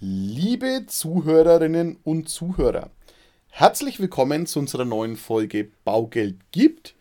Liebe 0.00 0.84
Zuhörerinnen 0.86 1.98
und 2.04 2.28
Zuhörer, 2.28 2.92
herzlich 3.48 3.98
willkommen 3.98 4.46
zu 4.46 4.60
unserer 4.60 4.84
neuen 4.84 5.16
Folge 5.16 5.72
Baugeld 5.82 6.36
gibt 6.52 6.94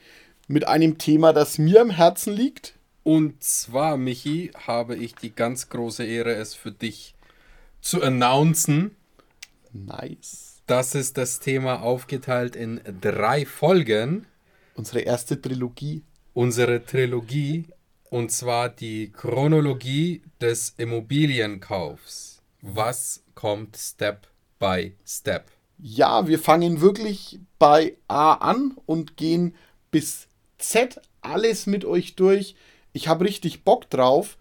mit 0.48 0.68
einem 0.68 0.98
Thema, 0.98 1.32
das 1.32 1.60
mir 1.60 1.80
am 1.82 1.92
Herzen 1.92 2.34
liegt. 2.34 2.74
Und 3.04 3.44
zwar, 3.44 3.98
Michi, 3.98 4.50
habe 4.66 4.96
ich 4.96 5.14
die 5.14 5.30
ganz 5.30 5.70
große 5.70 6.04
Ehre, 6.06 6.34
es 6.34 6.56
für 6.56 6.72
dich 6.72 7.14
zu 7.82 8.02
announcen. 8.02 8.96
Nice. 9.72 10.64
Das 10.66 10.96
ist 10.96 11.20
das 11.20 11.40
Thema 11.40 11.84
aufgeteilt 11.84 12.56
in 12.56 12.82
drei 13.00 13.46
Folgen. 13.46 14.26
Unsere 14.74 15.02
erste 15.02 15.40
Trilogie. 15.40 16.02
Unsere 16.34 16.84
Trilogie. 16.84 17.66
Und 18.10 18.32
zwar 18.32 18.70
die 18.70 19.12
Chronologie 19.12 20.24
des 20.42 20.74
Immobilienkaufs 20.78 22.37
was 22.68 23.24
kommt 23.34 23.78
Step 23.78 24.28
by 24.60 24.96
Step? 25.06 25.46
Ja, 25.80 26.28
wir 26.28 26.40
fangen 26.40 26.82
wirklich 26.82 27.40
bei 27.60 27.96
A 28.08 28.34
an 28.34 28.76
und 28.86 29.16
gehen 29.16 29.56
bis 29.90 30.28
Z 30.58 31.00
alles 31.22 31.66
mit 31.66 31.86
euch 31.86 32.16
durch. 32.16 32.56
Ich 32.94 33.08
habe 33.08 33.26
richtig 33.26 33.64
Bock 33.64 33.90
drauf. 33.90 34.38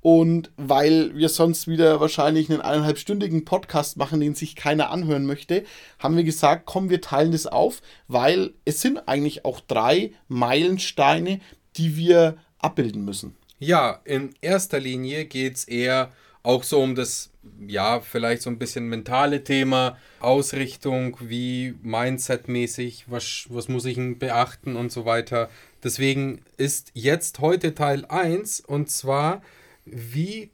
Und 0.00 0.52
weil 0.56 1.16
wir 1.16 1.28
sonst 1.28 1.66
wieder 1.66 2.00
wahrscheinlich 2.00 2.48
einen 2.48 2.60
eineinhalbstündigen 2.60 3.44
Podcast 3.44 3.96
machen, 3.96 4.20
den 4.20 4.36
sich 4.36 4.54
keiner 4.54 4.90
anhören 4.90 5.26
möchte, 5.26 5.64
haben 5.98 6.16
wir 6.16 6.22
gesagt, 6.22 6.62
komm, 6.64 6.90
wir 6.90 7.00
teilen 7.00 7.32
das 7.32 7.48
auf, 7.48 7.82
weil 8.06 8.54
es 8.64 8.80
sind 8.80 9.08
eigentlich 9.08 9.44
auch 9.44 9.58
drei 9.58 10.12
Meilensteine, 10.28 11.40
die 11.76 11.96
wir 11.96 12.36
abbilden 12.58 13.04
müssen. 13.04 13.34
Ja, 13.58 14.00
in 14.04 14.32
erster 14.40 14.78
Linie 14.78 15.24
geht 15.24 15.56
es 15.56 15.64
eher 15.64 16.12
auch 16.44 16.62
so 16.62 16.80
um 16.80 16.94
das 16.94 17.30
ja, 17.66 18.00
vielleicht 18.00 18.42
so 18.42 18.50
ein 18.50 18.58
bisschen 18.58 18.88
mentale 18.88 19.44
Thema, 19.44 19.98
Ausrichtung, 20.20 21.16
wie 21.20 21.74
Mindset-mäßig, 21.82 23.04
was, 23.08 23.46
was 23.48 23.68
muss 23.68 23.84
ich 23.84 23.98
beachten 24.18 24.76
und 24.76 24.92
so 24.92 25.04
weiter. 25.04 25.48
Deswegen 25.82 26.42
ist 26.56 26.90
jetzt 26.94 27.40
heute 27.40 27.74
Teil 27.74 28.04
1 28.06 28.60
und 28.60 28.90
zwar, 28.90 29.42
wie 29.84 30.50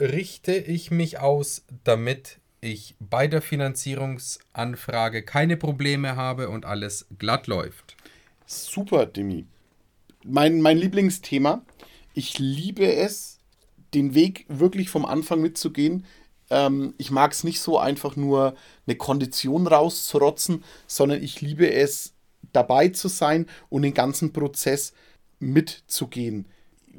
richte 0.00 0.54
ich 0.54 0.90
mich 0.90 1.18
aus, 1.18 1.64
damit 1.84 2.38
ich 2.60 2.94
bei 3.00 3.26
der 3.26 3.42
Finanzierungsanfrage 3.42 5.22
keine 5.22 5.56
Probleme 5.56 6.16
habe 6.16 6.48
und 6.48 6.64
alles 6.64 7.06
glatt 7.18 7.46
läuft. 7.46 7.96
Super, 8.46 9.06
Demi. 9.06 9.46
Mein, 10.24 10.60
mein 10.60 10.78
Lieblingsthema. 10.78 11.64
Ich 12.14 12.38
liebe 12.38 12.92
es, 12.92 13.38
den 13.94 14.14
Weg 14.14 14.46
wirklich 14.48 14.88
vom 14.90 15.04
Anfang 15.04 15.40
mitzugehen, 15.40 16.04
ähm, 16.52 16.94
ich 16.98 17.10
mag 17.10 17.32
es 17.32 17.44
nicht 17.44 17.60
so 17.60 17.78
einfach 17.78 18.14
nur 18.14 18.54
eine 18.86 18.96
Kondition 18.96 19.66
rauszurotzen, 19.66 20.62
sondern 20.86 21.22
ich 21.22 21.40
liebe 21.40 21.72
es, 21.72 22.12
dabei 22.52 22.88
zu 22.88 23.08
sein 23.08 23.46
und 23.70 23.82
den 23.82 23.94
ganzen 23.94 24.32
Prozess 24.32 24.92
mitzugehen. 25.38 26.46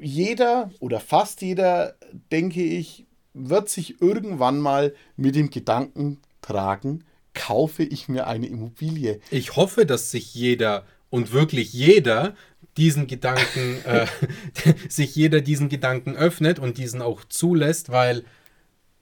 Jeder 0.00 0.70
oder 0.80 0.98
fast 0.98 1.42
jeder, 1.42 1.94
denke 2.32 2.62
ich, 2.62 3.06
wird 3.32 3.68
sich 3.68 4.00
irgendwann 4.00 4.58
mal 4.58 4.94
mit 5.16 5.36
dem 5.36 5.50
Gedanken 5.50 6.20
tragen, 6.40 7.04
kaufe 7.34 7.84
ich 7.84 8.08
mir 8.08 8.26
eine 8.26 8.46
Immobilie. 8.46 9.20
Ich 9.30 9.56
hoffe, 9.56 9.86
dass 9.86 10.10
sich 10.10 10.34
jeder 10.34 10.84
und 11.10 11.32
wirklich 11.32 11.72
jeder 11.72 12.34
diesen 12.76 13.06
Gedanken, 13.06 13.80
äh, 13.84 14.06
sich 14.88 15.14
jeder 15.14 15.40
diesen 15.40 15.68
Gedanken 15.68 16.16
öffnet 16.16 16.58
und 16.58 16.78
diesen 16.78 17.02
auch 17.02 17.24
zulässt, 17.24 17.90
weil 17.90 18.24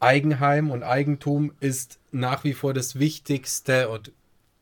Eigenheim 0.03 0.71
und 0.71 0.83
Eigentum 0.83 1.53
ist 1.61 1.99
nach 2.11 2.45
wie 2.45 2.55
vor 2.55 2.75
das 2.75 2.99
Wichtigste 2.99 3.89
und 3.89 4.13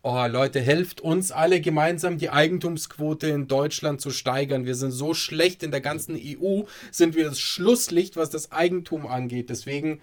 oh 0.03 0.27
Leute, 0.27 0.61
helft 0.61 1.01
uns 1.01 1.33
alle 1.33 1.61
gemeinsam 1.61 2.19
die 2.19 2.31
Eigentumsquote 2.31 3.29
in 3.29 3.49
Deutschland 3.49 4.01
zu 4.01 4.11
steigern. 4.11 4.65
Wir 4.65 4.75
sind 4.75 4.93
so 4.93 5.15
schlecht 5.15 5.63
in 5.63 5.71
der 5.71 5.81
ganzen 5.81 6.17
EU, 6.17 6.63
sind 6.91 7.15
wir 7.15 7.25
das 7.25 7.41
Schlusslicht, 7.41 8.17
was 8.17 8.31
das 8.31 8.53
Eigentum 8.53 9.07
angeht. 9.07 9.51
Deswegen 9.51 10.01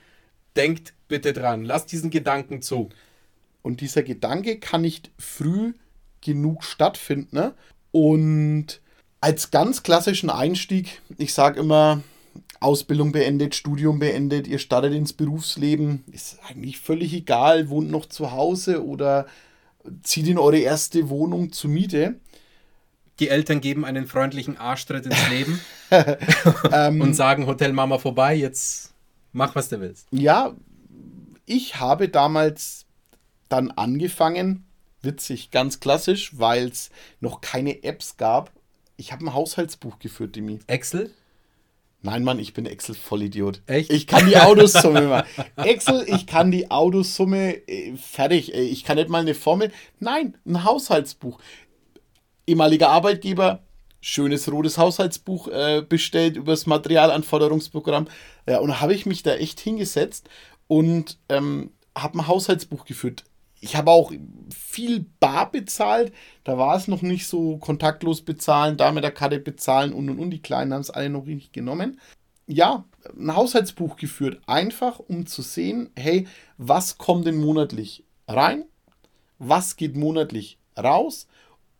denkt 0.55 0.93
bitte 1.07 1.33
dran, 1.33 1.63
lasst 1.63 1.91
diesen 1.91 2.09
Gedanken 2.09 2.61
zu. 2.61 2.89
Und 3.61 3.81
dieser 3.81 4.03
Gedanke 4.03 4.59
kann 4.59 4.81
nicht 4.81 5.11
früh 5.17 5.73
genug 6.21 6.63
stattfinden. 6.63 7.35
Ne? 7.35 7.53
Und 7.91 8.81
als 9.19 9.51
ganz 9.51 9.83
klassischen 9.83 10.29
Einstieg, 10.29 11.01
ich 11.17 11.33
sage 11.33 11.59
immer, 11.59 12.01
Ausbildung 12.59 13.11
beendet, 13.11 13.55
Studium 13.55 13.99
beendet, 13.99 14.47
ihr 14.47 14.59
startet 14.59 14.93
ins 14.93 15.13
Berufsleben, 15.13 16.03
ist 16.11 16.39
eigentlich 16.47 16.79
völlig 16.79 17.13
egal, 17.13 17.69
wohnt 17.69 17.91
noch 17.91 18.05
zu 18.05 18.31
Hause 18.31 18.85
oder 18.85 19.27
zieht 20.03 20.27
in 20.27 20.37
eure 20.37 20.59
erste 20.59 21.09
Wohnung 21.09 21.51
zur 21.51 21.69
Miete. 21.69 22.15
Die 23.19 23.29
Eltern 23.29 23.61
geben 23.61 23.85
einen 23.85 24.05
freundlichen 24.05 24.57
Arschtritt 24.57 25.05
ins 25.05 25.29
Leben 25.29 25.59
ähm, 26.71 27.01
und 27.01 27.13
sagen 27.13 27.47
Hotel 27.47 27.73
Mama 27.73 27.97
vorbei, 27.97 28.35
jetzt 28.35 28.93
mach, 29.31 29.55
was 29.55 29.69
du 29.69 29.79
willst. 29.79 30.07
Ja, 30.11 30.55
ich 31.45 31.79
habe 31.79 32.09
damals 32.09 32.85
dann 33.49 33.71
angefangen, 33.71 34.65
witzig, 35.01 35.51
ganz 35.51 35.79
klassisch, 35.79 36.37
weil 36.37 36.67
es 36.67 36.89
noch 37.19 37.41
keine 37.41 37.83
Apps 37.83 38.17
gab. 38.17 38.51
Ich 38.97 39.11
habe 39.11 39.25
ein 39.25 39.33
Haushaltsbuch 39.33 39.99
geführt, 39.99 40.35
Demi. 40.35 40.59
Excel? 40.67 41.11
Nein, 42.01 42.23
Mann, 42.23 42.39
ich 42.39 42.53
bin 42.53 42.65
Excel-Vollidiot. 42.65 43.61
Echt? 43.65 43.91
Ich 43.91 44.05
kann 44.05 44.27
die 44.27 44.37
Autosumme 44.37 45.01
mal. 45.07 45.25
Excel, 45.55 46.05
ich 46.07 46.27
kann 46.27 46.51
die 46.51 46.69
Autosumme 46.69 47.67
äh, 47.67 47.95
fertig. 47.97 48.53
Äh, 48.53 48.61
ich 48.61 48.83
kann 48.83 48.97
nicht 48.97 49.09
mal 49.09 49.21
eine 49.21 49.33
Formel. 49.33 49.71
Nein, 49.99 50.37
ein 50.45 50.63
Haushaltsbuch. 50.63 51.39
Ehemaliger 52.45 52.89
Arbeitgeber, 52.89 53.63
schönes 53.99 54.49
rotes 54.51 54.77
Haushaltsbuch 54.77 55.47
äh, 55.47 55.81
bestellt 55.81 56.37
über 56.37 56.53
das 56.53 56.65
Materialanforderungsprogramm. 56.67 58.07
Ja, 58.47 58.59
und 58.59 58.79
habe 58.79 58.93
ich 58.93 59.05
mich 59.05 59.23
da 59.23 59.33
echt 59.33 59.59
hingesetzt 59.59 60.29
und 60.67 61.17
ähm, 61.29 61.71
habe 61.97 62.19
ein 62.19 62.27
Haushaltsbuch 62.27 62.85
geführt 62.85 63.25
ich 63.59 63.75
habe 63.75 63.91
auch 63.91 64.11
viel 64.53 65.05
bar 65.19 65.51
bezahlt. 65.51 66.13
Da 66.43 66.57
war 66.57 66.75
es 66.75 66.87
noch 66.87 67.01
nicht 67.01 67.27
so 67.27 67.57
kontaktlos 67.57 68.21
bezahlen, 68.21 68.77
da 68.77 68.91
mit 68.91 69.03
der 69.03 69.11
Karte 69.11 69.39
bezahlen 69.39 69.93
und 69.93 70.09
und 70.09 70.19
und. 70.19 70.31
Die 70.31 70.41
Kleinen 70.41 70.73
haben 70.73 70.81
es 70.81 70.89
alle 70.89 71.09
noch 71.09 71.25
nicht 71.25 71.53
genommen. 71.53 71.99
Ja, 72.45 72.85
ein 73.17 73.35
Haushaltsbuch 73.35 73.97
geführt, 73.97 74.41
einfach 74.45 74.99
um 74.99 75.25
zu 75.25 75.41
sehen, 75.41 75.89
hey, 75.97 76.27
was 76.57 76.97
kommt 76.97 77.25
denn 77.25 77.37
monatlich 77.37 78.03
rein? 78.27 78.65
Was 79.39 79.75
geht 79.75 79.95
monatlich 79.95 80.57
raus? 80.77 81.27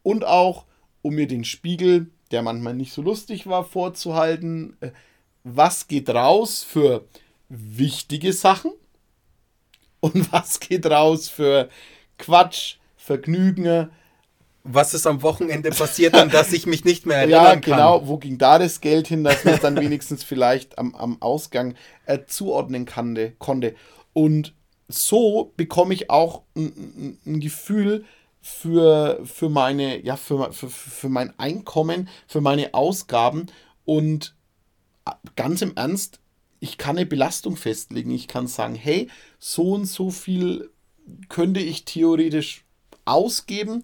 Und 0.04 0.26
auch, 0.26 0.66
um 1.02 1.16
mir 1.16 1.28
den 1.28 1.46
Spiegel, 1.46 2.10
der 2.32 2.42
manchmal 2.42 2.74
nicht 2.74 2.92
so 2.92 3.02
lustig 3.02 3.48
war, 3.48 3.64
vorzuhalten, 3.64 4.76
äh, 4.82 4.92
was 5.44 5.88
geht 5.88 6.10
raus 6.10 6.64
für 6.64 7.08
wichtige 7.48 8.34
Sachen 8.34 8.72
und 10.14 10.32
was 10.32 10.60
geht 10.60 10.86
raus 10.86 11.30
für 11.30 11.70
Quatsch, 12.18 12.76
Vergnügen. 12.96 13.90
Was 14.64 14.94
ist 14.94 15.08
am 15.08 15.22
Wochenende 15.22 15.70
passiert, 15.70 16.14
an 16.14 16.30
das 16.30 16.52
ich 16.52 16.66
mich 16.66 16.84
nicht 16.84 17.06
mehr 17.06 17.18
erinnern 17.20 17.44
ja, 17.44 17.56
kann. 17.56 17.70
Ja, 17.70 17.78
genau. 17.78 18.08
Wo 18.08 18.18
ging 18.18 18.38
da 18.38 18.60
das 18.60 18.82
Geld 18.82 19.08
hin, 19.08 19.24
dass 19.24 19.46
man 19.46 19.54
es 19.54 19.62
dann 19.62 19.80
wenigstens 19.80 20.26
vielleicht 20.26 20.78
am, 20.78 20.94
am 20.94 21.22
Ausgang 21.22 21.76
äh, 22.06 22.20
zuordnen 22.28 22.86
kannte, 22.86 23.32
konnte. 23.40 23.76
Und 24.12 24.54
so 24.90 25.54
bekomme 25.56 25.94
ich 25.94 26.10
auch 26.10 26.42
ein, 26.56 27.18
ein 27.26 27.40
Gefühl 27.40 28.04
für, 28.42 29.22
für 29.24 29.50
meine, 29.50 30.04
ja, 30.04 30.18
für, 30.18 30.52
für, 30.52 30.70
für 30.70 31.10
mein 31.10 31.38
Einkommen, 31.40 32.10
für 32.28 32.42
meine 32.42 32.74
Ausgaben. 32.74 33.46
Und 33.86 34.36
äh, 35.06 35.12
ganz 35.38 35.62
im 35.62 35.76
Ernst, 35.76 36.20
ich 36.60 36.78
kann 36.78 36.98
eine 36.98 37.06
Belastung 37.06 37.56
festlegen. 37.56 38.12
Ich 38.12 38.28
kann 38.28 38.48
sagen, 38.48 38.76
hey, 38.76 39.10
so 39.40 39.74
und 39.74 39.86
so 39.86 40.10
viel 40.10 40.70
könnte 41.30 41.60
ich 41.60 41.86
theoretisch 41.86 42.66
ausgeben 43.06 43.84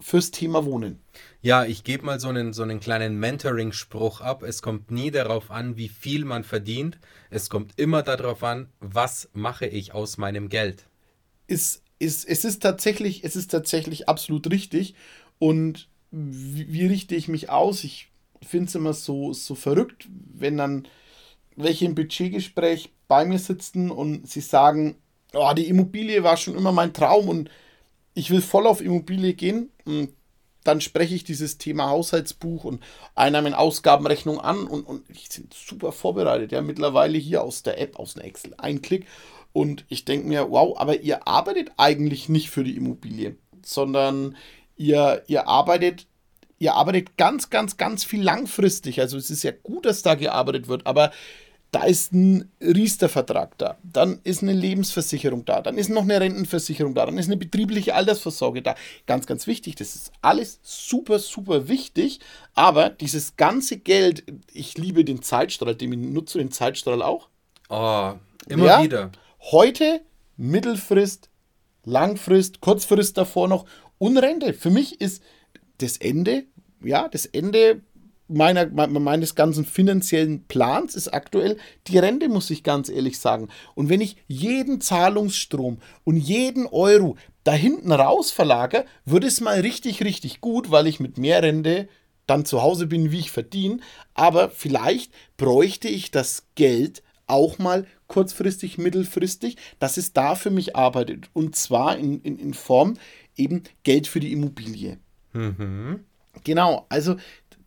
fürs 0.00 0.30
Thema 0.30 0.64
Wohnen. 0.64 0.98
Ja, 1.40 1.64
ich 1.64 1.84
gebe 1.84 2.04
mal 2.04 2.20
so 2.20 2.28
einen, 2.28 2.52
so 2.52 2.62
einen 2.62 2.80
kleinen 2.80 3.18
Mentoring-Spruch 3.18 4.20
ab. 4.20 4.42
Es 4.42 4.62
kommt 4.62 4.90
nie 4.90 5.10
darauf 5.10 5.50
an, 5.50 5.76
wie 5.76 5.88
viel 5.88 6.24
man 6.24 6.44
verdient. 6.44 6.98
Es 7.30 7.50
kommt 7.50 7.72
immer 7.76 8.02
darauf 8.02 8.42
an, 8.42 8.68
was 8.80 9.28
mache 9.32 9.66
ich 9.66 9.94
aus 9.94 10.18
meinem 10.18 10.48
Geld. 10.48 10.86
Ist, 11.46 11.82
ist, 11.98 12.28
es, 12.28 12.44
ist 12.44 12.62
tatsächlich, 12.62 13.24
es 13.24 13.36
ist 13.36 13.50
tatsächlich 13.50 14.08
absolut 14.08 14.50
richtig. 14.50 14.94
Und 15.38 15.88
wie, 16.10 16.72
wie 16.72 16.86
richte 16.86 17.14
ich 17.14 17.28
mich 17.28 17.50
aus? 17.50 17.84
Ich 17.84 18.10
finde 18.42 18.68
es 18.68 18.74
immer 18.74 18.92
so, 18.92 19.32
so 19.32 19.54
verrückt, 19.54 20.08
wenn 20.34 20.56
dann 20.56 20.88
welche 21.56 21.84
im 21.84 21.94
Budgetgespräch 21.94 22.90
bei 23.08 23.24
mir 23.24 23.38
sitzen 23.38 23.90
und 23.90 24.28
sie 24.28 24.40
sagen, 24.40 24.96
oh, 25.34 25.52
die 25.54 25.68
Immobilie 25.68 26.22
war 26.22 26.36
schon 26.36 26.56
immer 26.56 26.72
mein 26.72 26.92
Traum 26.92 27.28
und 27.28 27.50
ich 28.14 28.30
will 28.30 28.42
voll 28.42 28.66
auf 28.66 28.80
Immobilie 28.80 29.34
gehen. 29.34 29.70
Und 29.84 30.10
dann 30.64 30.80
spreche 30.80 31.14
ich 31.14 31.24
dieses 31.24 31.58
Thema 31.58 31.88
Haushaltsbuch 31.88 32.64
und 32.64 32.82
Einnahmen, 33.14 33.54
Ausgabenrechnung 33.54 34.40
an 34.40 34.66
und, 34.66 34.84
und 34.84 35.08
ich 35.10 35.28
bin 35.28 35.48
super 35.52 35.92
vorbereitet. 35.92 36.52
Ja, 36.52 36.62
mittlerweile 36.62 37.18
hier 37.18 37.42
aus 37.42 37.62
der 37.62 37.80
App, 37.80 37.98
aus 37.98 38.14
der 38.14 38.24
Excel, 38.24 38.54
ein 38.58 38.82
Klick. 38.82 39.06
Und 39.52 39.84
ich 39.88 40.04
denke 40.04 40.26
mir, 40.26 40.50
wow, 40.50 40.78
aber 40.78 41.00
ihr 41.00 41.26
arbeitet 41.26 41.72
eigentlich 41.76 42.28
nicht 42.28 42.48
für 42.50 42.64
die 42.64 42.76
Immobilie, 42.76 43.36
sondern 43.62 44.36
ihr, 44.76 45.22
ihr 45.26 45.48
arbeitet 45.48 46.06
ihr 46.62 46.74
arbeitet 46.74 47.16
ganz, 47.16 47.50
ganz, 47.50 47.76
ganz 47.76 48.04
viel 48.04 48.22
langfristig. 48.22 49.00
Also 49.00 49.16
es 49.16 49.30
ist 49.30 49.42
ja 49.42 49.50
gut, 49.50 49.84
dass 49.84 50.02
da 50.02 50.14
gearbeitet 50.14 50.68
wird, 50.68 50.86
aber 50.86 51.10
da 51.72 51.84
ist 51.84 52.12
ein 52.12 52.52
Riester-Vertrag 52.60 53.58
da, 53.58 53.78
dann 53.82 54.20
ist 54.22 54.42
eine 54.42 54.52
Lebensversicherung 54.52 55.44
da, 55.44 55.60
dann 55.60 55.76
ist 55.76 55.88
noch 55.88 56.02
eine 56.02 56.20
Rentenversicherung 56.20 56.94
da, 56.94 57.06
dann 57.06 57.18
ist 57.18 57.26
eine 57.26 57.38
betriebliche 57.38 57.94
Altersvorsorge 57.94 58.62
da. 58.62 58.76
Ganz, 59.06 59.26
ganz 59.26 59.48
wichtig, 59.48 59.74
das 59.74 59.96
ist 59.96 60.12
alles 60.20 60.60
super, 60.62 61.18
super 61.18 61.66
wichtig, 61.66 62.20
aber 62.54 62.90
dieses 62.90 63.36
ganze 63.36 63.78
Geld, 63.78 64.22
ich 64.52 64.78
liebe 64.78 65.04
den 65.04 65.20
Zeitstrahl, 65.20 65.74
den 65.74 66.12
nutze 66.12 66.38
den 66.38 66.52
Zeitstrahl 66.52 67.02
auch. 67.02 67.28
Oh, 67.70 68.12
immer 68.46 68.66
ja, 68.66 68.82
wieder. 68.84 69.10
Heute, 69.50 70.02
Mittelfrist, 70.36 71.28
Langfrist, 71.84 72.60
Kurzfrist 72.60 73.16
davor 73.16 73.48
noch 73.48 73.64
und 73.98 74.16
Rente. 74.16 74.52
Für 74.52 74.70
mich 74.70 75.00
ist 75.00 75.22
das 75.82 75.96
Ende, 75.96 76.44
ja, 76.84 77.08
das 77.08 77.26
Ende 77.26 77.82
meiner, 78.28 78.66
meines 78.66 79.34
ganzen 79.34 79.64
finanziellen 79.64 80.44
Plans 80.44 80.94
ist 80.94 81.08
aktuell 81.08 81.58
die 81.86 81.98
Rente, 81.98 82.28
muss 82.28 82.50
ich 82.50 82.62
ganz 82.62 82.88
ehrlich 82.88 83.18
sagen. 83.18 83.48
Und 83.74 83.88
wenn 83.88 84.00
ich 84.00 84.16
jeden 84.26 84.80
Zahlungsstrom 84.80 85.78
und 86.04 86.16
jeden 86.16 86.66
Euro 86.66 87.16
da 87.44 87.52
hinten 87.52 87.92
raus 87.92 88.30
verlagere, 88.30 88.86
wird 89.04 89.24
es 89.24 89.40
mal 89.40 89.60
richtig, 89.60 90.02
richtig 90.04 90.40
gut, 90.40 90.70
weil 90.70 90.86
ich 90.86 91.00
mit 91.00 91.18
mehr 91.18 91.42
Rente 91.42 91.88
dann 92.26 92.44
zu 92.44 92.62
Hause 92.62 92.86
bin, 92.86 93.10
wie 93.10 93.18
ich 93.18 93.30
verdiene. 93.30 93.78
Aber 94.14 94.48
vielleicht 94.50 95.12
bräuchte 95.36 95.88
ich 95.88 96.10
das 96.10 96.46
Geld 96.54 97.02
auch 97.26 97.58
mal 97.58 97.86
kurzfristig, 98.06 98.78
mittelfristig, 98.78 99.56
dass 99.78 99.96
es 99.96 100.12
da 100.12 100.34
für 100.34 100.50
mich 100.50 100.76
arbeitet. 100.76 101.30
Und 101.32 101.56
zwar 101.56 101.96
in, 101.96 102.20
in, 102.20 102.38
in 102.38 102.54
Form 102.54 102.94
eben 103.36 103.62
Geld 103.82 104.06
für 104.06 104.20
die 104.20 104.32
Immobilie. 104.32 104.98
Mhm. 105.32 106.04
Genau, 106.44 106.86
also 106.88 107.16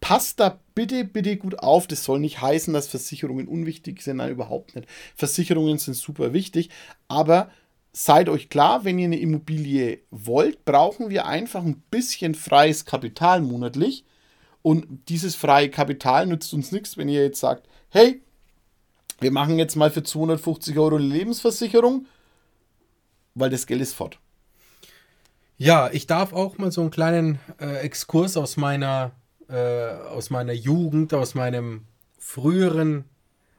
passt 0.01 0.39
da 0.39 0.59
bitte, 0.75 1.05
bitte 1.05 1.37
gut 1.37 1.59
auf. 1.59 1.87
Das 1.87 2.03
soll 2.03 2.19
nicht 2.19 2.41
heißen, 2.41 2.73
dass 2.73 2.87
Versicherungen 2.87 3.47
unwichtig 3.47 4.01
sind. 4.01 4.17
Nein, 4.17 4.31
überhaupt 4.31 4.75
nicht. 4.75 4.87
Versicherungen 5.15 5.77
sind 5.77 5.95
super 5.95 6.33
wichtig. 6.33 6.69
Aber 7.07 7.49
seid 7.91 8.29
euch 8.29 8.49
klar, 8.49 8.83
wenn 8.83 8.99
ihr 8.99 9.05
eine 9.05 9.19
Immobilie 9.19 9.99
wollt, 10.11 10.65
brauchen 10.65 11.09
wir 11.09 11.25
einfach 11.25 11.63
ein 11.63 11.81
bisschen 11.89 12.35
freies 12.35 12.85
Kapital 12.85 13.41
monatlich. 13.41 14.03
Und 14.61 14.85
dieses 15.09 15.35
freie 15.35 15.69
Kapital 15.69 16.25
nützt 16.27 16.53
uns 16.53 16.71
nichts, 16.71 16.97
wenn 16.97 17.07
ihr 17.07 17.23
jetzt 17.23 17.39
sagt, 17.39 17.67
hey, 17.89 18.21
wir 19.19 19.31
machen 19.31 19.57
jetzt 19.57 19.75
mal 19.75 19.91
für 19.91 20.03
250 20.03 20.77
Euro 20.77 20.97
eine 20.97 21.05
Lebensversicherung, 21.05 22.07
weil 23.33 23.49
das 23.49 23.67
Geld 23.67 23.81
ist 23.81 23.93
fort. 23.93 24.19
Ja, 25.57 25.89
ich 25.91 26.05
darf 26.05 26.33
auch 26.33 26.57
mal 26.57 26.71
so 26.71 26.81
einen 26.81 26.91
kleinen 26.91 27.39
äh, 27.61 27.77
Exkurs 27.77 28.35
aus 28.35 28.57
meiner 28.57 29.11
äh, 29.47 29.91
aus 30.09 30.29
meiner 30.29 30.53
Jugend, 30.53 31.13
aus 31.13 31.35
meinem 31.35 31.85
früheren 32.17 33.05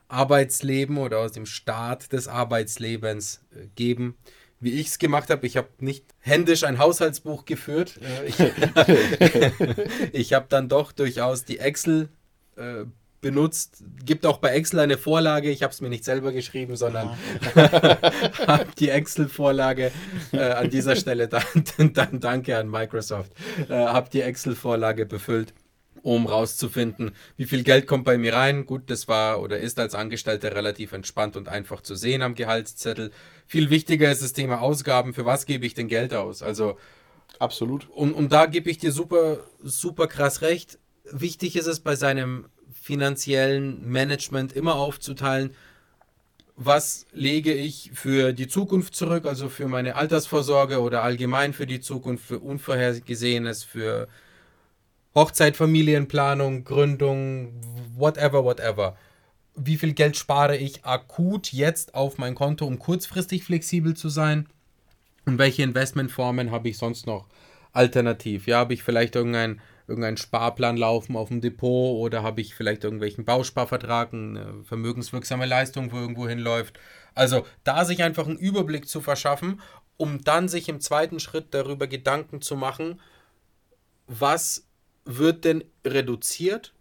Arbeitsleben 0.08 0.98
oder 0.98 1.18
aus 1.20 1.32
dem 1.32 1.46
Start 1.46 2.12
des 2.12 2.28
Arbeitslebens 2.28 3.40
äh, 3.54 3.66
geben, 3.74 4.16
wie 4.60 4.72
ich 4.72 4.88
es 4.88 4.98
gemacht 4.98 5.30
habe. 5.30 5.46
Ich 5.46 5.56
habe 5.56 5.68
nicht 5.78 6.04
händisch 6.18 6.64
ein 6.64 6.78
Haushaltsbuch 6.78 7.44
geführt. 7.44 7.98
Äh, 8.02 8.26
ich, 8.26 8.38
ich 10.12 10.32
habe 10.32 10.46
dann 10.48 10.68
doch 10.68 10.92
durchaus 10.92 11.44
die 11.44 11.58
Excel 11.58 12.08
äh, 12.56 12.84
benutzt. 13.26 13.82
Gibt 14.04 14.24
auch 14.24 14.38
bei 14.38 14.50
Excel 14.50 14.78
eine 14.78 14.96
Vorlage. 14.96 15.50
Ich 15.50 15.64
habe 15.64 15.72
es 15.72 15.80
mir 15.80 15.88
nicht 15.88 16.04
selber 16.04 16.30
geschrieben, 16.30 16.76
sondern 16.76 17.10
habe 17.56 18.66
die 18.78 18.90
Excel-Vorlage 18.90 19.90
äh, 20.30 20.38
an 20.38 20.70
dieser 20.70 20.94
Stelle. 20.94 21.26
Dann, 21.76 21.92
dann, 21.92 22.20
danke 22.20 22.56
an 22.56 22.70
Microsoft. 22.70 23.32
Äh, 23.68 23.74
habe 23.74 24.08
die 24.10 24.20
Excel-Vorlage 24.20 25.06
befüllt 25.06 25.54
um 26.02 26.26
rauszufinden, 26.26 27.16
wie 27.36 27.46
viel 27.46 27.64
Geld 27.64 27.88
kommt 27.88 28.04
bei 28.04 28.16
mir 28.16 28.32
rein. 28.32 28.64
Gut, 28.64 28.90
das 28.90 29.08
war 29.08 29.42
oder 29.42 29.58
ist 29.58 29.80
als 29.80 29.96
Angestellter 29.96 30.54
relativ 30.54 30.92
entspannt 30.92 31.36
und 31.36 31.48
einfach 31.48 31.80
zu 31.80 31.96
sehen 31.96 32.22
am 32.22 32.36
Gehaltszettel. 32.36 33.10
Viel 33.48 33.70
wichtiger 33.70 34.08
ist 34.12 34.22
das 34.22 34.32
Thema 34.32 34.60
Ausgaben. 34.60 35.14
Für 35.14 35.24
was 35.24 35.46
gebe 35.46 35.66
ich 35.66 35.74
denn 35.74 35.88
Geld 35.88 36.14
aus? 36.14 36.44
Also 36.44 36.76
absolut. 37.40 37.90
Und, 37.90 38.12
und 38.12 38.30
da 38.30 38.46
gebe 38.46 38.70
ich 38.70 38.78
dir 38.78 38.92
super, 38.92 39.40
super 39.64 40.06
krass 40.06 40.42
recht. 40.42 40.78
Wichtig 41.10 41.56
ist 41.56 41.66
es 41.66 41.80
bei 41.80 41.96
seinem 41.96 42.46
finanziellen 42.86 43.84
Management 43.90 44.52
immer 44.52 44.76
aufzuteilen, 44.76 45.50
was 46.54 47.04
lege 47.12 47.52
ich 47.52 47.90
für 47.94 48.32
die 48.32 48.46
Zukunft 48.46 48.94
zurück, 48.94 49.26
also 49.26 49.48
für 49.48 49.66
meine 49.66 49.96
Altersvorsorge 49.96 50.80
oder 50.80 51.02
allgemein 51.02 51.52
für 51.52 51.66
die 51.66 51.80
Zukunft, 51.80 52.24
für 52.24 52.38
Unvorhergesehenes, 52.38 53.64
für 53.64 54.06
Hochzeit, 55.16 55.56
Familienplanung, 55.56 56.62
Gründung, 56.62 57.60
whatever, 57.96 58.44
whatever. 58.44 58.96
Wie 59.56 59.78
viel 59.78 59.92
Geld 59.92 60.16
spare 60.16 60.56
ich 60.56 60.84
akut 60.84 61.52
jetzt 61.52 61.92
auf 61.94 62.18
mein 62.18 62.36
Konto, 62.36 62.66
um 62.66 62.78
kurzfristig 62.78 63.42
flexibel 63.42 63.94
zu 63.94 64.08
sein? 64.08 64.46
Und 65.24 65.38
welche 65.38 65.64
Investmentformen 65.64 66.52
habe 66.52 66.68
ich 66.68 66.78
sonst 66.78 67.08
noch 67.08 67.26
alternativ? 67.72 68.46
Ja, 68.46 68.58
habe 68.58 68.74
ich 68.74 68.84
vielleicht 68.84 69.16
irgendeinen 69.88 70.16
irgendein 70.16 70.16
Sparplan 70.16 70.76
laufen 70.76 71.16
auf 71.16 71.28
dem 71.28 71.40
Depot 71.40 71.96
oder 71.96 72.22
habe 72.22 72.40
ich 72.40 72.54
vielleicht 72.54 72.84
irgendwelchen 72.84 73.24
Bausparvertrag, 73.24 74.12
eine 74.12 74.64
vermögenswirksame 74.64 75.46
Leistung, 75.46 75.92
wo 75.92 75.96
irgendwo 75.96 76.28
hinläuft? 76.28 76.78
Also 77.14 77.46
da 77.64 77.84
sich 77.84 78.02
einfach 78.02 78.26
einen 78.26 78.36
Überblick 78.36 78.88
zu 78.88 79.00
verschaffen, 79.00 79.60
um 79.96 80.22
dann 80.22 80.48
sich 80.48 80.68
im 80.68 80.80
zweiten 80.80 81.20
Schritt 81.20 81.46
darüber 81.52 81.86
Gedanken 81.86 82.42
zu 82.42 82.56
machen, 82.56 83.00
was 84.06 84.66
wird 85.04 85.44
denn 85.44 85.64
reduziert, 85.84 86.74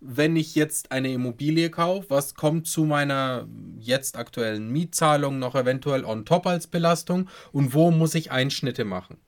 wenn 0.00 0.36
ich 0.36 0.54
jetzt 0.54 0.92
eine 0.92 1.12
Immobilie 1.12 1.70
kaufe? 1.70 2.10
Was 2.10 2.34
kommt 2.34 2.66
zu 2.66 2.84
meiner 2.84 3.46
jetzt 3.78 4.16
aktuellen 4.16 4.68
Mietzahlung 4.68 5.38
noch 5.38 5.54
eventuell 5.54 6.04
on 6.04 6.24
top 6.24 6.46
als 6.46 6.66
Belastung? 6.66 7.28
Und 7.52 7.72
wo 7.72 7.90
muss 7.90 8.14
ich 8.14 8.32
Einschnitte 8.32 8.84
machen? 8.84 9.18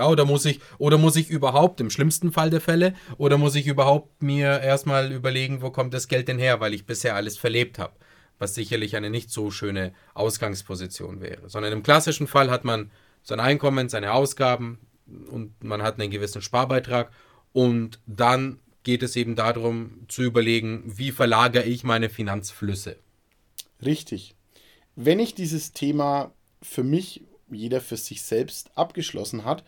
Ja, 0.00 0.08
oder 0.08 0.24
muss 0.24 0.46
ich, 0.46 0.60
oder 0.78 0.96
muss 0.96 1.16
ich 1.16 1.28
überhaupt, 1.28 1.78
im 1.78 1.90
schlimmsten 1.90 2.32
Fall 2.32 2.48
der 2.48 2.62
Fälle, 2.62 2.94
oder 3.18 3.36
muss 3.36 3.54
ich 3.54 3.66
überhaupt 3.66 4.22
mir 4.22 4.60
erstmal 4.60 5.12
überlegen, 5.12 5.60
wo 5.60 5.68
kommt 5.70 5.92
das 5.92 6.08
Geld 6.08 6.26
denn 6.28 6.38
her, 6.38 6.58
weil 6.58 6.72
ich 6.72 6.86
bisher 6.86 7.16
alles 7.16 7.36
verlebt 7.36 7.78
habe? 7.78 7.92
Was 8.38 8.54
sicherlich 8.54 8.96
eine 8.96 9.10
nicht 9.10 9.30
so 9.30 9.50
schöne 9.50 9.92
Ausgangsposition 10.14 11.20
wäre. 11.20 11.50
Sondern 11.50 11.74
im 11.74 11.82
klassischen 11.82 12.26
Fall 12.26 12.50
hat 12.50 12.64
man 12.64 12.90
sein 13.22 13.40
Einkommen, 13.40 13.90
seine 13.90 14.14
Ausgaben, 14.14 14.78
und 15.30 15.62
man 15.62 15.82
hat 15.82 16.00
einen 16.00 16.10
gewissen 16.10 16.40
Sparbeitrag 16.40 17.12
und 17.52 18.00
dann 18.06 18.58
geht 18.84 19.02
es 19.02 19.16
eben 19.16 19.36
darum 19.36 20.06
zu 20.08 20.22
überlegen, 20.22 20.82
wie 20.86 21.10
verlagere 21.10 21.64
ich 21.64 21.84
meine 21.84 22.08
Finanzflüsse. 22.08 22.96
Richtig. 23.84 24.34
Wenn 24.96 25.18
ich 25.18 25.34
dieses 25.34 25.72
Thema 25.72 26.32
für 26.62 26.84
mich, 26.84 27.22
jeder 27.50 27.82
für 27.82 27.98
sich 27.98 28.22
selbst 28.22 28.70
abgeschlossen 28.78 29.44
hat, 29.44 29.62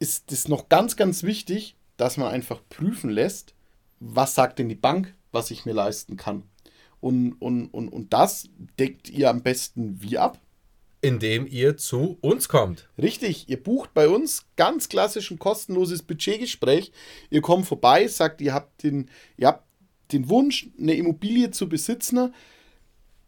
ist 0.00 0.32
es 0.32 0.48
noch 0.48 0.68
ganz, 0.68 0.96
ganz 0.96 1.22
wichtig, 1.22 1.76
dass 1.96 2.16
man 2.16 2.28
einfach 2.28 2.60
prüfen 2.68 3.10
lässt, 3.10 3.54
was 4.00 4.34
sagt 4.34 4.58
denn 4.58 4.68
die 4.68 4.74
Bank, 4.74 5.14
was 5.30 5.52
ich 5.52 5.64
mir 5.64 5.74
leisten 5.74 6.16
kann. 6.16 6.42
Und, 7.00 7.34
und, 7.34 7.68
und, 7.68 7.88
und 7.88 8.12
das 8.12 8.48
deckt 8.78 9.08
ihr 9.08 9.30
am 9.30 9.42
besten 9.42 10.02
wie 10.02 10.18
ab? 10.18 10.40
indem 11.02 11.46
ihr 11.46 11.76
zu 11.76 12.18
uns 12.20 12.48
kommt. 12.48 12.88
Richtig, 12.98 13.48
ihr 13.48 13.62
bucht 13.62 13.94
bei 13.94 14.08
uns 14.08 14.46
ganz 14.56 14.88
klassisch 14.88 15.30
ein 15.30 15.38
kostenloses 15.38 16.02
Budgetgespräch. 16.02 16.92
Ihr 17.30 17.40
kommt 17.40 17.66
vorbei, 17.66 18.06
sagt, 18.06 18.40
ihr 18.40 18.52
habt 18.52 18.82
den, 18.82 19.08
ihr 19.36 19.48
habt 19.48 19.64
den 20.12 20.28
Wunsch, 20.28 20.68
eine 20.78 20.94
Immobilie 20.94 21.50
zu 21.50 21.68
besitzen. 21.68 22.34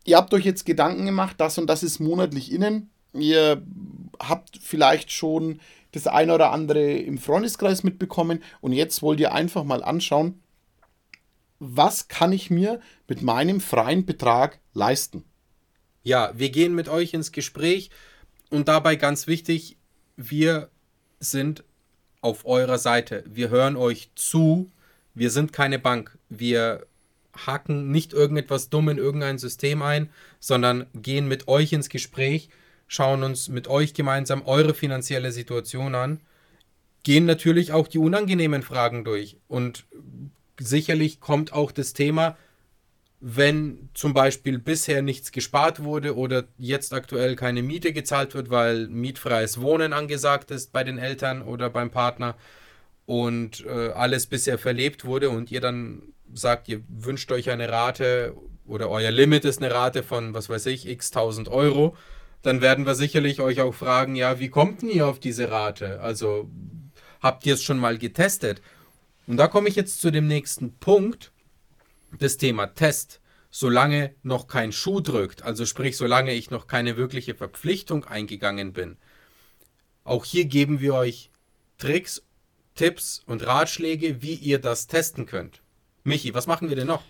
Ihr 0.04 0.16
habt 0.16 0.34
euch 0.34 0.44
jetzt 0.44 0.66
Gedanken 0.66 1.06
gemacht, 1.06 1.36
das 1.38 1.58
und 1.58 1.66
das 1.66 1.82
ist 1.82 2.00
monatlich 2.00 2.52
innen. 2.52 2.90
Ihr 3.14 3.62
habt 4.18 4.58
vielleicht 4.60 5.10
schon 5.12 5.60
das 5.92 6.06
eine 6.06 6.34
oder 6.34 6.50
andere 6.50 6.92
im 6.92 7.18
Freundeskreis 7.18 7.82
mitbekommen 7.82 8.42
und 8.60 8.72
jetzt 8.72 9.02
wollt 9.02 9.20
ihr 9.20 9.32
einfach 9.32 9.64
mal 9.64 9.84
anschauen, 9.84 10.42
was 11.58 12.08
kann 12.08 12.32
ich 12.32 12.50
mir 12.50 12.80
mit 13.06 13.22
meinem 13.22 13.60
freien 13.60 14.04
Betrag 14.04 14.58
leisten. 14.74 15.24
Ja, 16.02 16.32
wir 16.34 16.50
gehen 16.50 16.74
mit 16.74 16.88
euch 16.88 17.14
ins 17.14 17.30
Gespräch 17.30 17.90
und 18.50 18.68
dabei 18.68 18.96
ganz 18.96 19.26
wichtig, 19.28 19.76
wir 20.16 20.68
sind 21.20 21.62
auf 22.20 22.46
eurer 22.46 22.78
Seite. 22.78 23.24
Wir 23.26 23.50
hören 23.50 23.76
euch 23.76 24.10
zu. 24.14 24.70
Wir 25.14 25.30
sind 25.30 25.52
keine 25.52 25.78
Bank. 25.78 26.18
Wir 26.28 26.86
hacken 27.46 27.90
nicht 27.90 28.12
irgendetwas 28.12 28.68
dumm 28.68 28.88
in 28.88 28.98
irgendein 28.98 29.38
System 29.38 29.82
ein, 29.82 30.10
sondern 30.40 30.86
gehen 30.94 31.28
mit 31.28 31.48
euch 31.48 31.72
ins 31.72 31.88
Gespräch, 31.88 32.48
schauen 32.86 33.22
uns 33.22 33.48
mit 33.48 33.68
euch 33.68 33.94
gemeinsam 33.94 34.42
eure 34.42 34.74
finanzielle 34.74 35.32
Situation 35.32 35.94
an, 35.94 36.20
gehen 37.02 37.24
natürlich 37.24 37.72
auch 37.72 37.88
die 37.88 37.98
unangenehmen 37.98 38.62
Fragen 38.62 39.04
durch. 39.04 39.36
Und 39.48 39.84
sicherlich 40.58 41.20
kommt 41.20 41.52
auch 41.52 41.72
das 41.72 41.92
Thema, 41.92 42.36
wenn 43.24 43.88
zum 43.94 44.14
Beispiel 44.14 44.58
bisher 44.58 45.00
nichts 45.00 45.30
gespart 45.30 45.84
wurde 45.84 46.16
oder 46.16 46.44
jetzt 46.58 46.92
aktuell 46.92 47.36
keine 47.36 47.62
Miete 47.62 47.92
gezahlt 47.92 48.34
wird, 48.34 48.50
weil 48.50 48.88
mietfreies 48.88 49.60
Wohnen 49.60 49.92
angesagt 49.92 50.50
ist 50.50 50.72
bei 50.72 50.82
den 50.82 50.98
Eltern 50.98 51.42
oder 51.42 51.70
beim 51.70 51.90
Partner 51.90 52.34
und 53.06 53.64
äh, 53.64 53.90
alles 53.90 54.26
bisher 54.26 54.58
verlebt 54.58 55.04
wurde 55.04 55.30
und 55.30 55.52
ihr 55.52 55.60
dann 55.60 56.02
sagt, 56.34 56.68
ihr 56.68 56.82
wünscht 56.88 57.30
euch 57.30 57.50
eine 57.50 57.68
Rate 57.68 58.34
oder 58.66 58.90
euer 58.90 59.12
Limit 59.12 59.44
ist 59.44 59.62
eine 59.62 59.72
Rate 59.72 60.02
von, 60.02 60.34
was 60.34 60.48
weiß 60.48 60.66
ich, 60.66 60.88
x 60.88 61.12
tausend 61.12 61.48
Euro, 61.48 61.96
dann 62.42 62.60
werden 62.60 62.86
wir 62.86 62.94
sicherlich 62.94 63.40
euch 63.40 63.60
auch 63.60 63.74
fragen, 63.74 64.16
ja, 64.16 64.38
wie 64.40 64.48
kommt 64.48 64.82
denn 64.82 64.90
ihr 64.90 65.06
auf 65.06 65.20
diese 65.20 65.50
Rate? 65.50 66.00
Also 66.00 66.50
habt 67.20 67.46
ihr 67.46 67.54
es 67.54 67.62
schon 67.62 67.78
mal 67.78 67.98
getestet? 67.98 68.60
Und 69.26 69.36
da 69.36 69.46
komme 69.46 69.68
ich 69.68 69.76
jetzt 69.76 70.00
zu 70.00 70.10
dem 70.10 70.26
nächsten 70.26 70.74
Punkt 70.78 71.32
das 72.18 72.36
Thema 72.36 72.66
Test, 72.66 73.20
solange 73.50 74.14
noch 74.22 74.48
kein 74.48 74.72
Schuh 74.72 75.00
drückt, 75.00 75.42
also 75.42 75.66
sprich, 75.66 75.96
solange 75.96 76.34
ich 76.34 76.50
noch 76.50 76.66
keine 76.66 76.96
wirkliche 76.96 77.34
Verpflichtung 77.34 78.04
eingegangen 78.04 78.72
bin. 78.72 78.96
Auch 80.04 80.24
hier 80.24 80.46
geben 80.46 80.80
wir 80.80 80.94
euch 80.94 81.30
Tricks, 81.78 82.22
Tipps 82.74 83.22
und 83.26 83.46
Ratschläge, 83.46 84.22
wie 84.22 84.34
ihr 84.34 84.58
das 84.58 84.86
testen 84.88 85.26
könnt. 85.26 85.62
Michi, 86.04 86.34
was 86.34 86.46
machen 86.46 86.68
wir 86.68 86.76
denn 86.76 86.88
noch? 86.88 87.04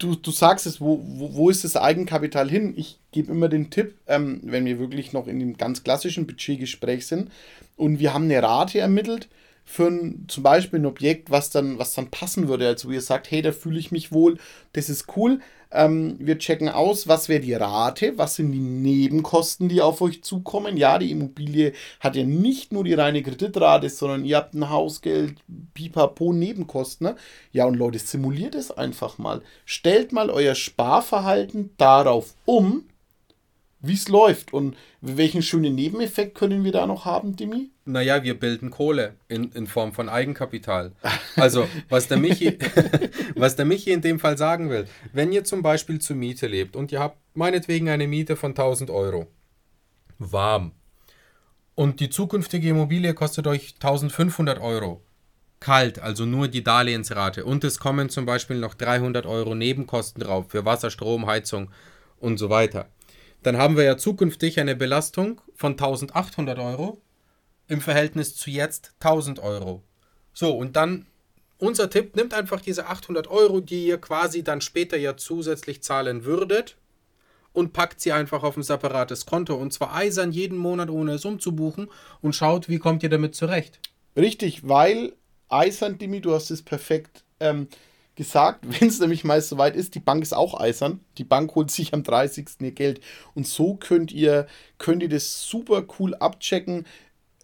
Du, 0.00 0.16
du 0.16 0.30
sagst 0.30 0.66
es, 0.66 0.80
wo, 0.80 1.00
wo, 1.04 1.34
wo 1.34 1.50
ist 1.50 1.62
das 1.62 1.76
Eigenkapital 1.76 2.48
hin? 2.48 2.72
Ich 2.74 2.98
gebe 3.12 3.30
immer 3.30 3.50
den 3.50 3.70
Tipp, 3.70 3.94
ähm, 4.06 4.40
wenn 4.42 4.64
wir 4.64 4.78
wirklich 4.78 5.12
noch 5.12 5.26
in 5.26 5.38
dem 5.38 5.58
ganz 5.58 5.84
klassischen 5.84 6.26
Budgetgespräch 6.26 7.06
sind 7.06 7.30
und 7.76 7.98
wir 7.98 8.14
haben 8.14 8.24
eine 8.24 8.42
Rate 8.42 8.80
ermittelt, 8.80 9.28
für 9.70 9.86
ein, 9.86 10.24
zum 10.26 10.42
Beispiel 10.42 10.80
ein 10.80 10.86
Objekt, 10.86 11.30
was 11.30 11.50
dann, 11.50 11.78
was 11.78 11.94
dann 11.94 12.10
passen 12.10 12.48
würde. 12.48 12.66
Also 12.66 12.88
wo 12.88 12.92
ihr 12.92 13.02
sagt, 13.02 13.30
hey, 13.30 13.42
da 13.42 13.52
fühle 13.52 13.78
ich 13.78 13.92
mich 13.92 14.10
wohl, 14.10 14.38
das 14.72 14.88
ist 14.88 15.16
cool. 15.16 15.40
Ähm, 15.72 16.16
wir 16.18 16.38
checken 16.38 16.68
aus, 16.68 17.06
was 17.06 17.28
wäre 17.28 17.40
die 17.40 17.54
Rate, 17.54 18.18
was 18.18 18.36
sind 18.36 18.52
die 18.52 18.58
Nebenkosten, 18.58 19.68
die 19.68 19.80
auf 19.80 20.00
euch 20.00 20.22
zukommen. 20.24 20.76
Ja, 20.76 20.98
die 20.98 21.12
Immobilie 21.12 21.72
hat 22.00 22.16
ja 22.16 22.24
nicht 22.24 22.72
nur 22.72 22.84
die 22.84 22.94
reine 22.94 23.22
Kreditrate, 23.22 23.88
sondern 23.88 24.24
ihr 24.24 24.36
habt 24.36 24.54
ein 24.54 24.68
Hausgeld, 24.68 25.36
pipapo, 25.74 26.32
Nebenkosten. 26.32 27.08
Ne? 27.08 27.16
Ja, 27.52 27.66
und 27.66 27.74
Leute, 27.74 27.98
simuliert 27.98 28.54
es 28.54 28.70
einfach 28.70 29.18
mal. 29.18 29.42
Stellt 29.64 30.12
mal 30.12 30.30
euer 30.30 30.54
Sparverhalten 30.54 31.70
darauf 31.76 32.34
um, 32.44 32.84
wie 33.80 33.94
es 33.94 34.08
läuft. 34.08 34.52
Und 34.52 34.76
welchen 35.00 35.42
schönen 35.42 35.74
Nebeneffekt 35.74 36.34
können 36.34 36.64
wir 36.64 36.72
da 36.72 36.86
noch 36.86 37.04
haben, 37.04 37.36
Dimi? 37.36 37.70
Naja, 37.92 38.22
wir 38.22 38.38
bilden 38.38 38.70
Kohle 38.70 39.14
in, 39.28 39.52
in 39.52 39.66
Form 39.66 39.92
von 39.92 40.08
Eigenkapital. 40.08 40.92
Also, 41.36 41.68
was 41.88 42.08
der, 42.08 42.18
Michi, 42.18 42.58
was 43.36 43.56
der 43.56 43.64
Michi 43.64 43.92
in 43.92 44.02
dem 44.02 44.18
Fall 44.18 44.36
sagen 44.36 44.68
will, 44.68 44.86
wenn 45.12 45.32
ihr 45.32 45.44
zum 45.44 45.62
Beispiel 45.62 46.00
zur 46.00 46.16
Miete 46.16 46.48
lebt 46.48 46.76
und 46.76 46.92
ihr 46.92 46.98
habt 46.98 47.18
meinetwegen 47.34 47.88
eine 47.88 48.08
Miete 48.08 48.36
von 48.36 48.50
1000 48.50 48.90
Euro, 48.90 49.28
warm, 50.18 50.72
und 51.76 52.00
die 52.00 52.10
zukünftige 52.10 52.68
Immobilie 52.68 53.14
kostet 53.14 53.46
euch 53.46 53.74
1500 53.74 54.60
Euro, 54.60 55.02
kalt, 55.60 56.00
also 56.00 56.26
nur 56.26 56.48
die 56.48 56.64
Darlehensrate, 56.64 57.44
und 57.44 57.64
es 57.64 57.78
kommen 57.78 58.10
zum 58.10 58.26
Beispiel 58.26 58.58
noch 58.58 58.74
300 58.74 59.24
Euro 59.24 59.54
Nebenkosten 59.54 60.22
drauf 60.22 60.46
für 60.48 60.64
Wasser, 60.64 60.90
Strom, 60.90 61.26
Heizung 61.26 61.70
und 62.18 62.38
so 62.38 62.50
weiter 62.50 62.90
dann 63.42 63.56
haben 63.56 63.76
wir 63.76 63.84
ja 63.84 63.96
zukünftig 63.96 64.60
eine 64.60 64.76
Belastung 64.76 65.40
von 65.54 65.72
1800 65.72 66.58
Euro 66.58 67.00
im 67.70 67.80
Verhältnis 67.80 68.36
zu 68.36 68.50
jetzt 68.50 68.92
1000 69.00 69.40
Euro. 69.40 69.82
So, 70.32 70.56
und 70.56 70.76
dann 70.76 71.06
unser 71.58 71.90
Tipp, 71.90 72.16
nimmt 72.16 72.34
einfach 72.34 72.60
diese 72.60 72.86
800 72.86 73.28
Euro, 73.28 73.60
die 73.60 73.86
ihr 73.86 73.98
quasi 73.98 74.42
dann 74.42 74.60
später 74.60 74.96
ja 74.96 75.16
zusätzlich 75.16 75.82
zahlen 75.82 76.24
würdet 76.24 76.76
und 77.52 77.72
packt 77.72 78.00
sie 78.00 78.12
einfach 78.12 78.42
auf 78.42 78.56
ein 78.56 78.62
separates 78.62 79.26
Konto 79.26 79.54
und 79.54 79.72
zwar 79.72 79.94
eisern 79.94 80.32
jeden 80.32 80.56
Monat, 80.56 80.90
ohne 80.90 81.12
es 81.12 81.24
umzubuchen 81.24 81.88
und 82.22 82.34
schaut, 82.34 82.68
wie 82.68 82.78
kommt 82.78 83.02
ihr 83.02 83.10
damit 83.10 83.34
zurecht. 83.34 83.78
Richtig, 84.16 84.68
weil 84.68 85.12
eisern, 85.48 85.98
Dimi, 85.98 86.20
du 86.20 86.32
hast 86.32 86.50
es 86.50 86.62
perfekt 86.62 87.24
ähm, 87.40 87.68
gesagt, 88.14 88.64
wenn 88.80 88.88
es 88.88 89.00
nämlich 89.00 89.24
mal 89.24 89.40
soweit 89.40 89.76
ist, 89.76 89.94
die 89.94 90.00
Bank 90.00 90.22
ist 90.22 90.32
auch 90.32 90.58
eisern. 90.58 91.00
Die 91.18 91.24
Bank 91.24 91.54
holt 91.54 91.70
sich 91.70 91.92
am 91.92 92.02
30. 92.02 92.48
ihr 92.60 92.72
Geld. 92.72 93.00
Und 93.34 93.46
so 93.46 93.74
könnt 93.74 94.12
ihr, 94.12 94.46
könnt 94.78 95.02
ihr 95.02 95.08
das 95.08 95.42
super 95.42 95.84
cool 95.98 96.14
abchecken. 96.14 96.86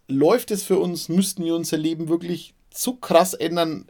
Läuft 0.08 0.50
es 0.50 0.62
für 0.62 0.78
uns, 0.78 1.08
müssten 1.08 1.44
wir 1.44 1.54
unser 1.54 1.78
Leben 1.78 2.08
wirklich 2.08 2.54
so 2.72 2.94
krass 2.94 3.34
ändern 3.34 3.86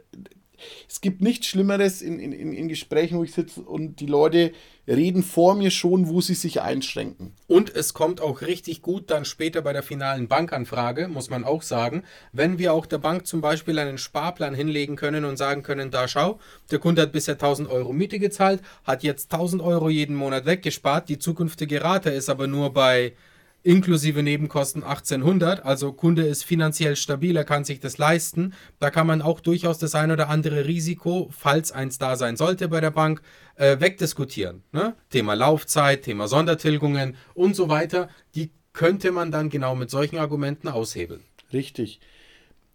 es 0.89 1.01
gibt 1.01 1.21
nichts 1.21 1.47
Schlimmeres 1.47 2.01
in, 2.01 2.19
in, 2.19 2.31
in 2.53 2.67
Gesprächen, 2.67 3.17
wo 3.17 3.23
ich 3.23 3.33
sitze 3.33 3.61
und 3.61 3.99
die 3.99 4.05
Leute 4.05 4.51
reden 4.87 5.21
vor 5.21 5.55
mir 5.55 5.69
schon, 5.69 6.07
wo 6.07 6.21
sie 6.21 6.33
sich 6.33 6.61
einschränken. 6.61 7.33
Und 7.47 7.75
es 7.75 7.93
kommt 7.93 8.21
auch 8.21 8.41
richtig 8.41 8.81
gut 8.81 9.11
dann 9.11 9.25
später 9.25 9.61
bei 9.61 9.73
der 9.73 9.83
finalen 9.83 10.27
Bankanfrage, 10.27 11.07
muss 11.07 11.29
man 11.29 11.43
auch 11.43 11.61
sagen, 11.61 12.03
wenn 12.31 12.57
wir 12.57 12.73
auch 12.73 12.85
der 12.85 12.97
Bank 12.97 13.27
zum 13.27 13.41
Beispiel 13.41 13.77
einen 13.77 13.97
Sparplan 13.97 14.55
hinlegen 14.55 14.95
können 14.95 15.25
und 15.25 15.37
sagen 15.37 15.63
können, 15.63 15.91
da 15.91 16.07
schau, 16.07 16.39
der 16.71 16.79
Kunde 16.79 17.03
hat 17.03 17.11
bisher 17.11 17.35
1000 17.35 17.69
Euro 17.69 17.93
Miete 17.93 18.19
gezahlt, 18.19 18.61
hat 18.83 19.03
jetzt 19.03 19.31
1000 19.31 19.61
Euro 19.61 19.89
jeden 19.89 20.15
Monat 20.15 20.45
weggespart, 20.45 21.09
die 21.09 21.19
zukünftige 21.19 21.83
Rate 21.83 22.09
ist 22.09 22.29
aber 22.29 22.47
nur 22.47 22.73
bei 22.73 23.13
inklusive 23.67 24.23
Nebenkosten 24.23 24.81
1800. 24.81 25.65
Also 25.65 25.91
Kunde 25.91 26.23
ist 26.23 26.45
finanziell 26.45 26.95
stabil, 26.95 27.35
er 27.35 27.43
kann 27.43 27.65
sich 27.65 27.81
das 27.81 27.97
leisten. 27.97 28.53
Da 28.79 28.89
kann 28.89 29.05
man 29.05 29.21
auch 29.21 29.41
durchaus 29.41 29.77
das 29.77 29.93
ein 29.93 30.09
oder 30.09 30.29
andere 30.29 30.65
Risiko, 30.65 31.29
falls 31.37 31.73
eins 31.73 31.97
da 31.97 32.15
sein 32.15 32.37
sollte 32.37 32.69
bei 32.69 32.79
der 32.79 32.91
Bank, 32.91 33.21
äh, 33.55 33.81
wegdiskutieren. 33.81 34.63
Ne? 34.71 34.95
Thema 35.09 35.33
Laufzeit, 35.33 36.03
Thema 36.03 36.29
Sondertilgungen 36.29 37.17
und 37.33 37.57
so 37.57 37.67
weiter. 37.67 38.07
Die 38.35 38.51
könnte 38.71 39.11
man 39.11 39.31
dann 39.31 39.49
genau 39.49 39.75
mit 39.75 39.89
solchen 39.89 40.17
Argumenten 40.17 40.69
aushebeln. 40.69 41.21
Richtig. 41.51 41.99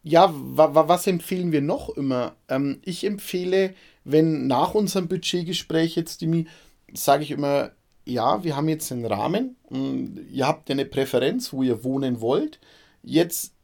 Ja, 0.02 0.30
wa 0.34 0.74
wa 0.74 0.88
was 0.88 1.06
empfehlen 1.06 1.52
wir 1.52 1.62
noch 1.62 1.88
immer? 1.88 2.36
Ähm, 2.48 2.80
ich 2.84 3.04
empfehle, 3.04 3.72
wenn 4.04 4.46
nach 4.46 4.74
unserem 4.74 5.08
Budgetgespräch 5.08 5.96
jetzt, 5.96 6.22
sage 6.92 7.22
ich 7.22 7.30
immer, 7.30 7.70
ja, 8.04 8.42
wir 8.44 8.56
haben 8.56 8.68
jetzt 8.68 8.90
einen 8.92 9.06
Rahmen, 9.06 9.56
ihr 10.30 10.46
habt 10.46 10.70
eine 10.70 10.84
Präferenz, 10.84 11.52
wo 11.52 11.62
ihr 11.62 11.84
wohnen 11.84 12.20
wollt. 12.20 12.60
Jetzt 13.02 13.54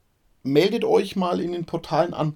meldet 0.42 0.85
euch 0.85 1.16
mal 1.16 1.40
in 1.40 1.52
den 1.52 1.64
Portalen 1.64 2.14
an. 2.14 2.35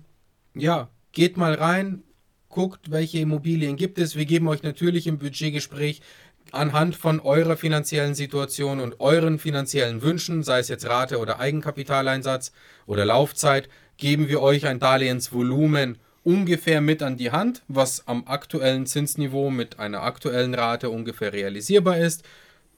Ja, 0.54 0.88
geht 1.12 1.36
mal 1.36 1.54
rein, 1.54 2.02
guckt, 2.48 2.90
welche 2.90 3.18
Immobilien 3.18 3.76
gibt 3.76 3.98
es. 3.98 4.16
Wir 4.16 4.26
geben 4.26 4.48
euch 4.48 4.62
natürlich 4.62 5.06
im 5.06 5.18
Budgetgespräch 5.18 6.02
anhand 6.50 6.96
von 6.96 7.20
eurer 7.20 7.56
finanziellen 7.56 8.14
Situation 8.14 8.80
und 8.80 9.00
euren 9.00 9.38
finanziellen 9.38 10.02
Wünschen, 10.02 10.42
sei 10.42 10.58
es 10.58 10.68
jetzt 10.68 10.86
Rate 10.86 11.18
oder 11.18 11.40
Eigenkapitaleinsatz 11.40 12.52
oder 12.86 13.04
Laufzeit, 13.04 13.68
geben 13.96 14.28
wir 14.28 14.42
euch 14.42 14.66
ein 14.66 14.80
Darlehensvolumen 14.80 15.98
ungefähr 16.24 16.80
mit 16.80 17.02
an 17.02 17.16
die 17.16 17.32
Hand, 17.32 17.62
was 17.68 18.06
am 18.06 18.24
aktuellen 18.26 18.86
Zinsniveau 18.86 19.50
mit 19.50 19.78
einer 19.78 20.02
aktuellen 20.02 20.54
Rate 20.54 20.90
ungefähr 20.90 21.32
realisierbar 21.32 21.98
ist. 21.98 22.22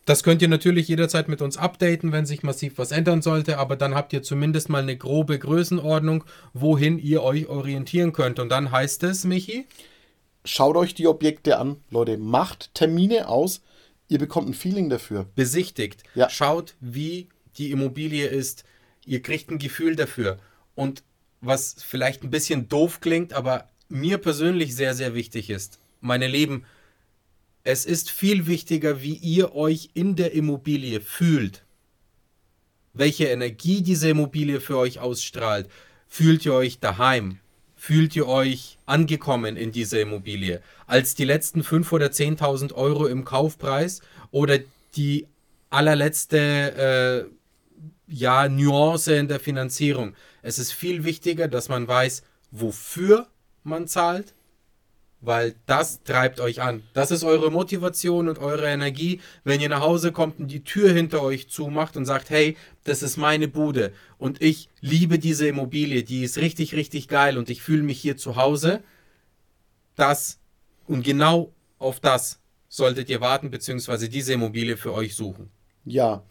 Das 0.07 0.23
könnt 0.23 0.43
ihr 0.43 0.49
natürlich 0.49 0.89
jederzeit 0.89 1.29
mit 1.29 1.41
uns 1.41 1.57
updaten, 1.57 2.13
wenn 2.13 2.27
sich 2.27 2.43
massiv 2.43 2.77
was 2.77 2.93
ändern 2.93 3.23
sollte, 3.23 3.59
aber 3.59 3.77
dann 3.77 3.95
habt 3.95 4.13
ihr 4.13 4.23
zumindest 4.23 4.69
mal 4.69 4.83
eine 4.83 4.97
grobe 4.97 5.39
Größenordnung, 5.39 6.25
wohin 6.53 6.99
ihr 6.99 7.23
euch 7.23 7.49
orientieren 7.49 8.13
könnt. 8.13 8.39
Und 8.39 8.51
dann 8.51 8.71
heißt 8.71 9.03
es, 9.05 9.25
Michi? 9.25 9.67
Schaut 10.45 10.77
euch 10.77 10.95
die 10.95 11.07
Objekte 11.07 11.57
an, 11.57 11.77
Leute, 11.91 12.19
macht 12.19 12.75
Termine 12.75 13.29
aus, 13.29 13.63
ihr 14.09 14.19
bekommt 14.19 14.51
ein 14.51 14.55
Feeling 14.55 14.91
dafür. 14.91 15.25
Besichtigt, 15.35 16.03
ja. 16.15 16.29
schaut, 16.29 16.75
wie 16.81 17.29
die 17.57 17.71
Immobilie 17.71 18.27
ist, 18.27 18.65
ihr 19.07 19.23
kriegt 19.23 19.51
ein 19.51 19.59
Gefühl 19.59 19.97
dafür. 19.97 20.37
Und 20.75 21.03
was 21.45 21.77
vielleicht 21.79 22.23
ein 22.23 22.31
bisschen 22.31 22.69
doof 22.69 23.01
klingt, 23.01 23.33
aber 23.33 23.69
mir 23.89 24.19
persönlich 24.19 24.75
sehr, 24.75 24.95
sehr 24.95 25.15
wichtig 25.15 25.51
ist. 25.51 25.79
Meine 26.01 26.27
Lieben, 26.27 26.65
es 27.63 27.87
ist 27.87 28.11
viel 28.11 28.47
wichtiger, 28.47 29.03
wie 29.03 29.15
ihr 29.15 29.55
euch 29.55 29.91
in 29.95 30.17
der 30.17 30.33
Immobilie 30.33 31.01
fühlt. 31.01 31.63
Welche 32.93 33.27
Energie 33.27 33.83
diese 33.83 34.11
Immobilie 34.11 34.61
für 34.61 34.77
euch 34.77 35.01
ausstrahlt. 35.01 35.69
Fühlt 36.09 36.45
ihr 36.45 36.55
euch 36.55 36.79
daheim? 36.79 37.39
Fühlt 37.75 38.15
ihr 38.17 38.29
euch 38.29 38.79
angekommen 38.87 39.57
in 39.57 39.73
dieser 39.73 40.01
Immobilie? 40.01 40.63
Als 40.87 41.15
die 41.15 41.25
letzten 41.25 41.63
5.000 41.63 41.93
oder 41.93 42.07
10.000 42.07 42.73
Euro 42.75 43.07
im 43.07 43.25
Kaufpreis 43.25 44.01
oder 44.31 44.59
die 44.97 45.27
allerletzte 45.71 47.29
äh, 47.29 47.35
ja, 48.07 48.49
Nuance 48.49 49.15
in 49.15 49.29
der 49.29 49.41
Finanzierung. 49.41 50.15
Es 50.43 50.59
ist 50.59 50.73
viel 50.73 51.05
wichtiger, 51.05 51.49
dass 51.49 51.69
man 51.69 51.89
weiß, 51.89 52.23
wofür 52.51 53.27
man 53.63 53.89
zahlt, 53.89 54.35
weil 55.21 55.55
das 55.67 56.03
treibt 56.03 56.39
euch 56.41 56.61
an. 56.61 56.83
Das 56.93 57.11
ist 57.11 57.25
eure 57.25 57.51
Motivation 57.51 58.29
und 58.29 58.39
eure 58.39 58.67
Energie, 58.67 59.21
wenn 59.43 59.61
ihr 59.61 59.71
nach 59.71 59.81
Hause 59.81 60.13
kommt 60.13 60.39
und 60.39 60.49
die 60.49 60.65
Tür 60.65 60.93
hinter 60.93 61.23
euch 61.23 61.49
zumacht 61.49 61.97
und 61.97 62.05
sagt, 62.05 62.31
hey, 62.31 62.57
das 62.85 63.03
ist 63.03 63.17
meine 63.17 63.49
Bude 63.49 63.93
und 64.19 64.43
ich 64.43 64.69
liebe 64.81 65.19
diese 65.19 65.49
Immobilie, 65.49 66.03
die 66.03 66.25
ist 66.25 66.39
richtig, 66.39 66.75
richtig 66.75 67.09
geil 67.09 67.39
und 67.39 67.49
ich 67.49 67.63
fühle 67.63 67.83
mich 67.83 68.01
hier 68.01 68.17
zu 68.17 68.37
Hause. 68.37 68.83
Das 69.97 70.39
und 70.87 71.03
genau 71.03 71.53
auf 71.79 72.01
das 72.01 72.41
solltet 72.69 73.09
ihr 73.09 73.21
warten, 73.21 73.51
beziehungsweise 73.51 74.09
diese 74.09 74.35
Immobilie 74.35 74.77
für 74.77 74.93
euch 74.93 75.15
suchen. 75.15 75.49
Ja, 75.85 76.23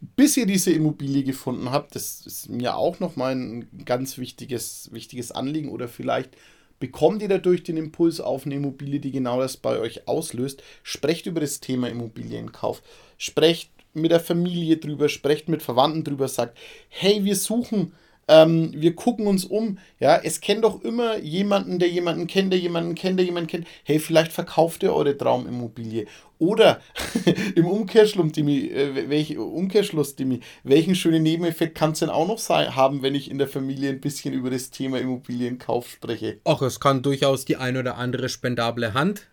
bis 0.00 0.36
ihr 0.36 0.46
diese 0.46 0.70
Immobilie 0.72 1.24
gefunden 1.24 1.70
habt, 1.70 1.94
das 1.94 2.24
ist 2.24 2.48
mir 2.48 2.76
auch 2.76 3.00
nochmal 3.00 3.34
ein 3.34 3.84
ganz 3.84 4.18
wichtiges, 4.18 4.90
wichtiges 4.92 5.32
Anliegen 5.32 5.70
oder 5.70 5.88
vielleicht 5.88 6.36
bekommt 6.78 7.22
ihr 7.22 7.28
dadurch 7.28 7.64
den 7.64 7.76
Impuls 7.76 8.20
auf 8.20 8.46
eine 8.46 8.54
Immobilie, 8.54 9.00
die 9.00 9.10
genau 9.10 9.40
das 9.40 9.56
bei 9.56 9.78
euch 9.78 10.06
auslöst. 10.06 10.62
Sprecht 10.84 11.26
über 11.26 11.40
das 11.40 11.58
Thema 11.60 11.88
Immobilienkauf. 11.88 12.82
Sprecht 13.16 13.70
mit 13.94 14.12
der 14.12 14.20
Familie 14.20 14.76
drüber, 14.76 15.08
sprecht 15.08 15.48
mit 15.48 15.62
Verwandten 15.62 16.04
drüber, 16.04 16.28
sagt, 16.28 16.56
hey, 16.88 17.24
wir 17.24 17.34
suchen 17.34 17.92
ähm, 18.28 18.72
wir 18.74 18.94
gucken 18.94 19.26
uns 19.26 19.44
um. 19.44 19.78
Ja, 19.98 20.16
es 20.16 20.40
kennt 20.40 20.64
doch 20.64 20.82
immer 20.82 21.18
jemanden, 21.18 21.78
der 21.78 21.88
jemanden 21.88 22.26
kennt, 22.26 22.52
der 22.52 22.60
jemanden 22.60 22.94
kennt, 22.94 23.18
der 23.18 23.26
jemanden 23.26 23.48
kennt. 23.48 23.66
Hey, 23.84 23.98
vielleicht 23.98 24.32
verkauft 24.32 24.82
ihr 24.82 24.94
eure 24.94 25.16
Traumimmobilie. 25.16 26.06
Oder 26.38 26.80
im 27.56 27.66
Umkehrschluss, 27.66 28.32
Dimi, 28.32 28.66
äh, 28.68 29.08
welch, 29.08 29.36
Umkehrschluss, 29.36 30.14
Dimi, 30.14 30.40
welchen 30.62 30.94
schönen 30.94 31.22
Nebeneffekt 31.22 31.74
kann 31.74 31.92
es 31.92 31.98
denn 31.98 32.10
auch 32.10 32.28
noch 32.28 32.38
sein, 32.38 32.76
haben, 32.76 33.02
wenn 33.02 33.14
ich 33.14 33.30
in 33.30 33.38
der 33.38 33.48
Familie 33.48 33.90
ein 33.90 34.00
bisschen 34.00 34.32
über 34.34 34.50
das 34.50 34.70
Thema 34.70 35.00
Immobilienkauf 35.00 35.88
spreche? 35.88 36.38
Ach, 36.44 36.62
es 36.62 36.78
kann 36.78 37.02
durchaus 37.02 37.44
die 37.44 37.56
ein 37.56 37.76
oder 37.76 37.96
andere 37.96 38.28
spendable 38.28 38.94
Hand. 38.94 39.26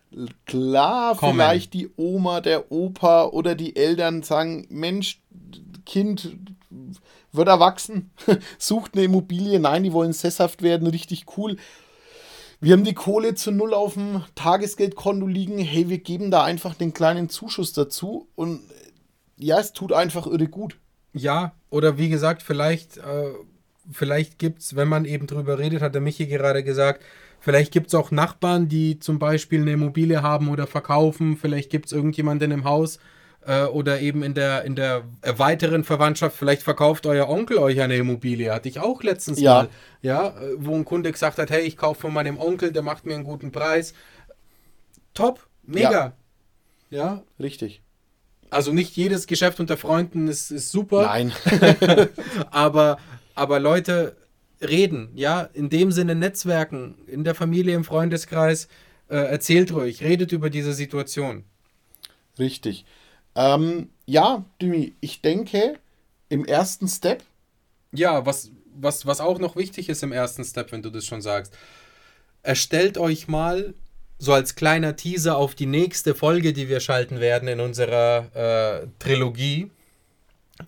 Klar, 0.46 1.16
kommen. 1.16 1.34
vielleicht 1.34 1.74
die 1.74 1.90
Oma, 1.96 2.40
der 2.40 2.72
Opa 2.72 3.26
oder 3.26 3.54
die 3.54 3.76
Eltern 3.76 4.22
sagen: 4.22 4.66
Mensch, 4.70 5.20
Kind, 5.84 6.36
wird 7.36 7.48
erwachsen, 7.48 8.10
sucht 8.58 8.94
eine 8.94 9.04
Immobilie, 9.04 9.58
nein, 9.60 9.82
die 9.82 9.92
wollen 9.92 10.12
sesshaft 10.12 10.62
werden, 10.62 10.86
richtig 10.86 11.26
cool. 11.36 11.56
Wir 12.60 12.72
haben 12.72 12.84
die 12.84 12.94
Kohle 12.94 13.34
zu 13.34 13.50
null 13.50 13.74
auf 13.74 13.94
dem 13.94 14.22
Tagesgeldkonto 14.34 15.26
liegen. 15.26 15.58
Hey, 15.58 15.90
wir 15.90 15.98
geben 15.98 16.30
da 16.30 16.42
einfach 16.42 16.74
den 16.74 16.94
kleinen 16.94 17.28
Zuschuss 17.28 17.74
dazu 17.74 18.28
und 18.34 18.60
ja, 19.36 19.60
es 19.60 19.72
tut 19.72 19.92
einfach 19.92 20.26
irre 20.26 20.48
gut. 20.48 20.78
Ja, 21.12 21.52
oder 21.68 21.98
wie 21.98 22.08
gesagt, 22.08 22.42
vielleicht, 22.42 22.96
äh, 22.96 23.30
vielleicht 23.90 24.38
gibt 24.38 24.62
es, 24.62 24.76
wenn 24.76 24.88
man 24.88 25.04
eben 25.04 25.26
drüber 25.26 25.58
redet, 25.58 25.82
hat 25.82 25.94
der 25.94 26.00
Michi 26.00 26.26
gerade 26.26 26.64
gesagt, 26.64 27.04
vielleicht 27.40 27.72
gibt 27.72 27.88
es 27.88 27.94
auch 27.94 28.10
Nachbarn, 28.10 28.68
die 28.68 28.98
zum 28.98 29.18
Beispiel 29.18 29.60
eine 29.60 29.72
Immobilie 29.72 30.22
haben 30.22 30.48
oder 30.48 30.66
verkaufen. 30.66 31.36
Vielleicht 31.36 31.70
gibt 31.70 31.86
es 31.86 31.92
irgendjemanden 31.92 32.50
im 32.50 32.64
Haus, 32.64 32.98
äh, 33.46 33.64
oder 33.64 34.00
eben 34.00 34.22
in 34.22 34.34
der, 34.34 34.64
in 34.64 34.74
der 34.74 35.04
weiteren 35.22 35.84
Verwandtschaft, 35.84 36.36
vielleicht 36.36 36.62
verkauft 36.62 37.06
euer 37.06 37.28
Onkel 37.28 37.58
euch 37.58 37.80
eine 37.80 37.96
Immobilie. 37.96 38.52
Hatte 38.52 38.68
ich 38.68 38.80
auch 38.80 39.02
letztens 39.02 39.40
ja. 39.40 39.54
mal, 39.54 39.68
ja, 40.02 40.34
wo 40.56 40.74
ein 40.74 40.84
Kunde 40.84 41.12
gesagt 41.12 41.38
hat, 41.38 41.50
hey, 41.50 41.62
ich 41.62 41.76
kaufe 41.76 42.02
von 42.02 42.12
meinem 42.12 42.38
Onkel, 42.38 42.72
der 42.72 42.82
macht 42.82 43.06
mir 43.06 43.14
einen 43.14 43.24
guten 43.24 43.52
Preis. 43.52 43.94
Top, 45.14 45.46
mega. 45.62 46.14
Ja, 46.90 46.98
ja. 46.98 47.22
richtig. 47.40 47.82
Also 48.50 48.72
nicht 48.72 48.96
jedes 48.96 49.26
Geschäft 49.26 49.60
unter 49.60 49.76
Freunden 49.76 50.28
ist, 50.28 50.50
ist 50.50 50.70
super. 50.70 51.02
Nein. 51.02 51.32
aber, 52.50 52.98
aber 53.34 53.60
Leute 53.60 54.16
reden, 54.60 55.10
ja, 55.14 55.42
in 55.42 55.68
dem 55.68 55.92
Sinne 55.92 56.14
Netzwerken, 56.14 56.96
in 57.06 57.24
der 57.24 57.34
Familie, 57.34 57.74
im 57.74 57.84
Freundeskreis, 57.84 58.68
äh, 59.08 59.16
erzählt 59.16 59.72
ruhig, 59.72 60.02
redet 60.02 60.32
über 60.32 60.50
diese 60.50 60.72
Situation. 60.72 61.44
Richtig. 62.38 62.84
Ähm, 63.36 63.90
ja, 64.06 64.44
Dimi, 64.60 64.94
ich 65.00 65.20
denke, 65.20 65.78
im 66.28 66.44
ersten 66.44 66.88
Step. 66.88 67.22
Ja, 67.92 68.26
was, 68.26 68.50
was, 68.74 69.06
was 69.06 69.20
auch 69.20 69.38
noch 69.38 69.54
wichtig 69.56 69.88
ist 69.88 70.02
im 70.02 70.12
ersten 70.12 70.44
Step, 70.44 70.72
wenn 70.72 70.82
du 70.82 70.90
das 70.90 71.04
schon 71.04 71.20
sagst, 71.22 71.56
erstellt 72.42 72.98
euch 72.98 73.28
mal 73.28 73.74
so 74.18 74.32
als 74.32 74.54
kleiner 74.54 74.96
Teaser 74.96 75.36
auf 75.36 75.54
die 75.54 75.66
nächste 75.66 76.14
Folge, 76.14 76.54
die 76.54 76.68
wir 76.68 76.80
schalten 76.80 77.20
werden 77.20 77.48
in 77.48 77.60
unserer 77.60 78.82
äh, 78.82 78.86
Trilogie. 78.98 79.70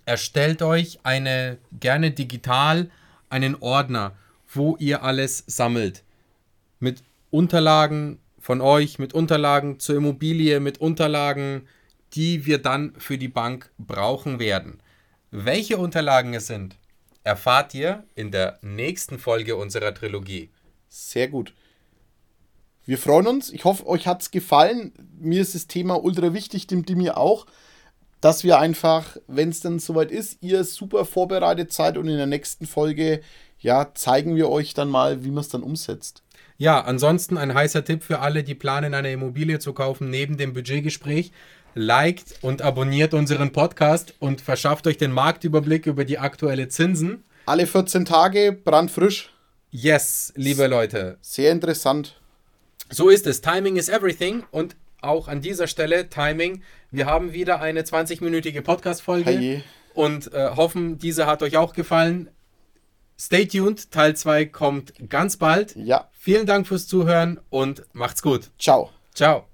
Erstellt 0.05 0.61
euch 0.61 1.01
eine 1.03 1.57
gerne 1.73 2.11
digital 2.11 2.91
einen 3.31 3.57
Ordner, 3.61 4.13
wo 4.53 4.77
ihr 4.79 5.03
alles 5.03 5.45
sammelt. 5.47 6.03
Mit 6.79 7.03
Unterlagen 7.31 8.19
von 8.39 8.61
euch, 8.61 8.99
mit 8.99 9.15
Unterlagen 9.15 9.81
zur 9.81 9.97
Immobilie, 9.97 10.61
mit 10.61 10.79
Unterlagen 10.79 11.67
die 12.15 12.47
wir 12.47 12.59
dann 12.59 12.95
für 12.99 13.19
die 13.19 13.29
Bank 13.29 13.71
brauchen 13.79 14.39
werden. 14.39 14.81
Welche 15.31 15.79
Unterlagen 15.79 16.35
es 16.35 16.47
sind, 16.47 16.77
erfahrt 17.25 17.75
ihr 17.75 18.05
in 18.15 18.31
der 18.31 18.59
nächsten 18.63 19.19
Folge 19.19 19.57
unserer 19.57 19.95
Trilogie. 19.95 20.51
Sehr 20.89 21.29
gut. 21.29 21.53
Wir 22.87 22.97
freuen 22.97 23.27
uns. 23.27 23.53
Ich 23.53 23.65
hoffe, 23.65 23.87
euch 23.87 24.07
hat 24.07 24.23
es 24.23 24.31
gefallen. 24.31 24.93
Mir 25.21 25.43
ist 25.43 25.55
das 25.55 25.67
Thema 25.67 26.03
ultra 26.03 26.33
wichtig, 26.33 26.67
dem, 26.67 26.85
mir 26.95 27.19
auch, 27.19 27.45
dass 28.23 28.45
wir 28.45 28.59
einfach, 28.59 29.19
wenn 29.27 29.51
es 29.51 29.61
dann 29.61 29.79
soweit 29.79 30.11
ist, 30.11 30.39
ihr 30.41 30.65
super 30.65 31.05
vorbereitet 31.05 31.71
seid 31.73 31.99
und 31.99 32.09
in 32.09 32.17
der 32.17 32.27
nächsten 32.27 32.67
Folge, 32.67 33.21
ja, 33.59 33.93
zeigen 33.95 34.37
wir 34.37 34.49
euch 34.49 34.73
dann 34.73 34.89
mal, 34.89 35.23
wie 35.25 35.31
man 35.31 35.43
es 35.43 35.51
dann 35.51 35.63
umsetzt. 35.63 36.23
Ja, 36.57 36.81
ansonsten 36.81 37.37
ein 37.37 37.55
heißer 37.55 37.85
Tipp 37.85 38.03
für 38.03 38.21
alle, 38.21 38.43
die 38.43 38.55
planen, 38.55 38.95
eine 38.95 39.13
Immobilie 39.13 39.59
zu 39.59 39.75
kaufen, 39.75 40.11
neben 40.11 40.39
dem 40.39 40.55
Budgetgespräch 40.55 41.31
liked 41.75 42.37
und 42.43 42.63
abonniert 42.63 43.15
unseren 43.15 43.53
Podcast 43.53 44.15
und 44.19 44.41
verschafft 44.41 44.87
euch 44.87 44.97
den 44.97 45.13
Marktüberblick 45.13 45.87
über 45.87 46.05
die 46.05 46.19
aktuellen 46.19 46.71
Zinsen. 46.71 47.25
Alle 47.47 47.67
14 47.67 48.05
Tage 48.05 48.53
brandfrisch. 48.53 49.31
Yes, 49.71 50.33
liebe 50.37 50.67
Leute. 50.67 51.19
Sehr 51.21 51.53
interessant. 51.53 52.21
So 52.91 53.09
ist 53.11 53.27
es. 53.27 53.41
Timing 53.41 53.77
is 53.77 53.89
everything 53.89 54.45
und 54.51 54.77
auch 55.01 55.29
an 55.29 55.41
dieser 55.41 55.67
Stelle 55.67 56.09
Timing. 56.09 56.63
Wir 56.91 57.07
haben 57.07 57.33
wieder 57.33 57.61
eine 57.61 57.83
20-minütige 57.83 58.63
Podcast-Folge 58.63 59.63
und 59.95 60.33
äh, 60.33 60.51
hoffen, 60.57 60.99
diese 60.99 61.27
hat 61.27 61.43
euch 61.43 61.57
auch 61.57 61.75
gefallen. 61.75 62.31
Stay 63.19 63.47
tuned, 63.47 63.91
Teil 63.91 64.17
2 64.17 64.47
kommt 64.47 64.93
ganz 65.09 65.37
bald. 65.37 65.75
Ja. 65.77 66.09
Vielen 66.19 66.47
Dank 66.47 66.67
fürs 66.67 66.87
Zuhören 66.87 67.41
und 67.51 67.83
macht's 67.93 68.23
gut. 68.23 68.51
Ciao. 68.59 68.91
Ciao. 69.13 69.48